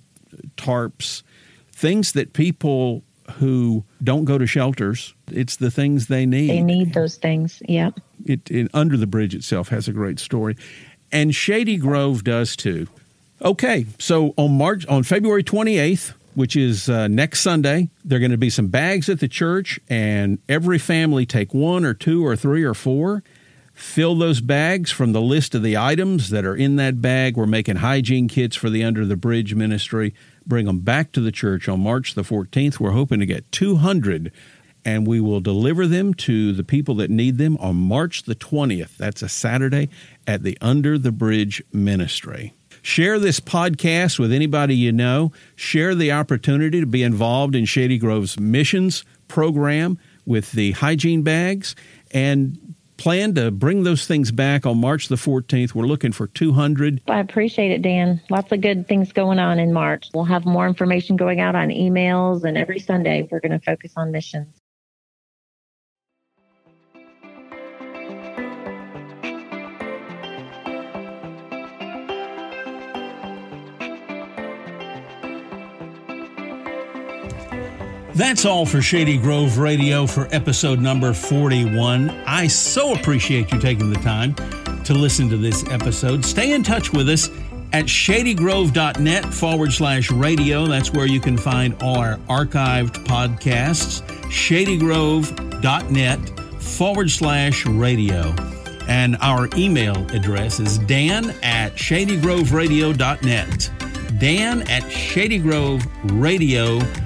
tarps, 0.57 1.23
things 1.71 2.11
that 2.13 2.33
people 2.33 3.03
who 3.39 3.83
don't 4.03 4.25
go 4.25 4.37
to 4.37 4.45
shelters. 4.45 5.13
It's 5.31 5.55
the 5.55 5.71
things 5.71 6.07
they 6.07 6.25
need. 6.25 6.49
They 6.49 6.61
need 6.61 6.93
those 6.93 7.17
things. 7.17 7.61
Yep. 7.67 7.99
It, 8.25 8.51
it 8.51 8.69
under 8.73 8.97
the 8.97 9.07
bridge 9.07 9.33
itself 9.33 9.69
has 9.69 9.87
a 9.87 9.91
great 9.91 10.19
story, 10.19 10.55
and 11.11 11.33
Shady 11.33 11.77
Grove 11.77 12.23
does 12.23 12.55
too. 12.55 12.87
Okay, 13.41 13.87
so 13.97 14.33
on 14.37 14.57
March 14.57 14.85
on 14.85 15.03
February 15.03 15.43
twenty 15.43 15.79
eighth, 15.79 16.13
which 16.35 16.55
is 16.55 16.87
uh, 16.87 17.07
next 17.07 17.41
Sunday, 17.41 17.89
there 18.05 18.17
are 18.17 18.19
going 18.19 18.31
to 18.31 18.37
be 18.37 18.51
some 18.51 18.67
bags 18.67 19.09
at 19.09 19.19
the 19.19 19.27
church, 19.27 19.79
and 19.89 20.37
every 20.47 20.77
family 20.77 21.25
take 21.25 21.53
one 21.53 21.83
or 21.83 21.95
two 21.95 22.25
or 22.25 22.35
three 22.35 22.63
or 22.63 22.75
four. 22.75 23.23
Fill 23.73 24.15
those 24.15 24.41
bags 24.41 24.91
from 24.91 25.11
the 25.13 25.21
list 25.21 25.55
of 25.55 25.63
the 25.63 25.77
items 25.77 26.29
that 26.29 26.45
are 26.45 26.55
in 26.55 26.75
that 26.75 27.01
bag. 27.01 27.35
We're 27.35 27.45
making 27.45 27.77
hygiene 27.77 28.27
kits 28.27 28.55
for 28.55 28.69
the 28.69 28.83
Under 28.83 29.05
the 29.05 29.15
Bridge 29.15 29.55
ministry 29.55 30.13
bring 30.45 30.65
them 30.65 30.79
back 30.79 31.11
to 31.13 31.21
the 31.21 31.31
church 31.31 31.69
on 31.69 31.81
March 31.81 32.13
the 32.13 32.23
14th. 32.23 32.79
We're 32.79 32.91
hoping 32.91 33.19
to 33.19 33.25
get 33.25 33.51
200 33.51 34.31
and 34.83 35.05
we 35.05 35.19
will 35.19 35.41
deliver 35.41 35.85
them 35.85 36.13
to 36.15 36.53
the 36.53 36.63
people 36.63 36.95
that 36.95 37.11
need 37.11 37.37
them 37.37 37.55
on 37.57 37.75
March 37.75 38.23
the 38.23 38.33
20th. 38.33 38.97
That's 38.97 39.21
a 39.21 39.29
Saturday 39.29 39.89
at 40.25 40.41
the 40.41 40.57
Under 40.59 40.97
the 40.97 41.11
Bridge 41.11 41.63
Ministry. 41.71 42.53
Share 42.81 43.19
this 43.19 43.39
podcast 43.39 44.17
with 44.17 44.33
anybody 44.33 44.75
you 44.75 44.91
know. 44.91 45.31
Share 45.55 45.93
the 45.93 46.11
opportunity 46.11 46.79
to 46.79 46.87
be 46.87 47.03
involved 47.03 47.55
in 47.55 47.65
Shady 47.65 47.99
Grove's 47.99 48.39
missions 48.39 49.05
program 49.27 49.99
with 50.25 50.51
the 50.53 50.71
hygiene 50.71 51.21
bags 51.21 51.75
and 52.09 52.73
plan 53.01 53.33
to 53.33 53.49
bring 53.49 53.83
those 53.83 54.05
things 54.05 54.31
back 54.31 54.63
on 54.63 54.77
March 54.77 55.07
the 55.07 55.15
14th. 55.15 55.73
We're 55.73 55.85
looking 55.85 56.11
for 56.11 56.27
200. 56.27 57.01
I 57.07 57.19
appreciate 57.19 57.71
it, 57.71 57.81
Dan. 57.81 58.21
Lots 58.29 58.51
of 58.51 58.61
good 58.61 58.87
things 58.87 59.11
going 59.11 59.39
on 59.39 59.57
in 59.57 59.73
March. 59.73 60.11
We'll 60.13 60.25
have 60.25 60.45
more 60.45 60.67
information 60.67 61.15
going 61.15 61.39
out 61.39 61.55
on 61.55 61.69
emails, 61.69 62.43
and 62.43 62.59
every 62.59 62.77
Sunday 62.79 63.27
we're 63.31 63.39
going 63.39 63.53
to 63.53 63.59
focus 63.59 63.93
on 63.97 64.11
missions. 64.11 64.60
That's 78.13 78.43
all 78.43 78.65
for 78.65 78.81
Shady 78.81 79.17
Grove 79.17 79.57
Radio 79.57 80.05
for 80.05 80.27
episode 80.31 80.79
number 80.79 81.13
41. 81.13 82.09
I 82.25 82.45
so 82.47 82.93
appreciate 82.93 83.53
you 83.53 83.59
taking 83.59 83.89
the 83.89 83.99
time 83.99 84.35
to 84.83 84.93
listen 84.93 85.29
to 85.29 85.37
this 85.37 85.63
episode. 85.69 86.25
Stay 86.25 86.51
in 86.51 86.61
touch 86.61 86.91
with 86.91 87.07
us 87.07 87.29
at 87.71 87.85
shadygrove.net 87.85 89.33
forward 89.33 89.71
slash 89.71 90.11
radio. 90.11 90.67
That's 90.67 90.91
where 90.91 91.05
you 91.05 91.21
can 91.21 91.37
find 91.37 91.73
all 91.81 91.99
our 91.99 92.17
archived 92.27 93.05
podcasts. 93.05 94.01
shadygrove.net 94.29 96.61
forward 96.61 97.09
slash 97.09 97.65
radio. 97.65 98.35
And 98.89 99.15
our 99.21 99.47
email 99.55 99.95
address 100.11 100.59
is 100.59 100.79
dan 100.79 101.29
at 101.43 101.75
shadygroveradio.net. 101.75 103.71
Dan 104.19 104.63
at 104.63 104.83
shadygroveradio.net 104.83 107.00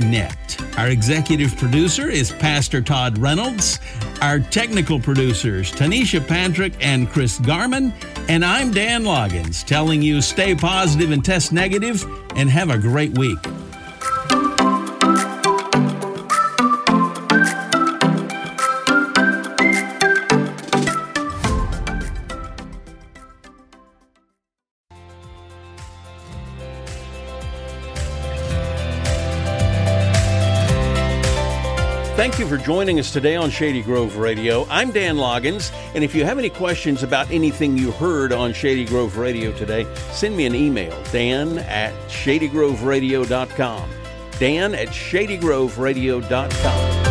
net. 0.00 0.56
Our 0.78 0.88
executive 0.88 1.56
producer 1.56 2.08
is 2.08 2.32
Pastor 2.32 2.80
Todd 2.80 3.18
Reynolds. 3.18 3.78
Our 4.20 4.40
technical 4.40 5.00
producers, 5.00 5.72
Tanisha 5.72 6.26
Patrick 6.26 6.72
and 6.80 7.08
Chris 7.08 7.38
Garman. 7.38 7.92
And 8.28 8.44
I'm 8.44 8.70
Dan 8.70 9.04
Loggins, 9.04 9.64
telling 9.64 10.02
you 10.02 10.20
stay 10.20 10.54
positive 10.54 11.10
and 11.10 11.24
test 11.24 11.52
negative, 11.52 12.04
and 12.36 12.48
have 12.50 12.70
a 12.70 12.78
great 12.78 13.16
week. 13.18 13.38
Thank 32.22 32.38
you 32.38 32.46
for 32.46 32.56
joining 32.56 33.00
us 33.00 33.12
today 33.12 33.34
on 33.34 33.50
Shady 33.50 33.82
Grove 33.82 34.16
Radio. 34.16 34.64
I'm 34.70 34.92
Dan 34.92 35.16
Loggins, 35.16 35.72
and 35.92 36.04
if 36.04 36.14
you 36.14 36.24
have 36.24 36.38
any 36.38 36.50
questions 36.50 37.02
about 37.02 37.28
anything 37.32 37.76
you 37.76 37.90
heard 37.90 38.32
on 38.32 38.52
Shady 38.52 38.84
Grove 38.84 39.16
Radio 39.16 39.50
today, 39.50 39.92
send 40.12 40.36
me 40.36 40.46
an 40.46 40.54
email, 40.54 40.96
dan 41.10 41.58
at 41.58 41.92
shadygroveradio.com. 42.08 43.90
Dan 44.38 44.72
at 44.76 44.90
shadygroveradio.com. 44.90 47.01